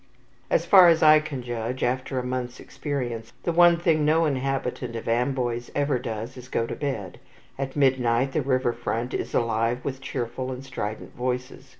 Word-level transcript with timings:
As 0.49 0.65
far 0.65 0.87
as 0.87 1.03
I 1.03 1.19
can 1.19 1.43
judge, 1.43 1.83
after 1.83 2.17
a 2.17 2.23
month's 2.23 2.59
experience, 2.59 3.33
the 3.43 3.51
one 3.51 3.77
thing 3.77 4.03
no 4.03 4.25
inhabitant 4.25 4.95
of 4.95 5.07
Amboise 5.07 5.69
ever 5.75 5.99
does 5.99 6.37
is 6.37 6.45
to 6.45 6.49
go 6.51 6.65
to 6.65 6.75
bed. 6.75 7.19
At 7.59 7.75
midnight 7.75 8.31
the 8.31 8.41
river 8.41 8.73
front 8.73 9.13
is 9.13 9.35
alive 9.35 9.85
with 9.85 10.01
cheerful 10.01 10.51
and 10.51 10.65
strident 10.65 11.13
voices. 11.15 11.69